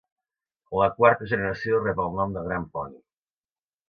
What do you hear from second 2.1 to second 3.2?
nom de "Grand Pony".